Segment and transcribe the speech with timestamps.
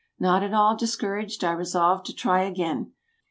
[0.19, 2.93] Not at all discouraged, I resolved to try again.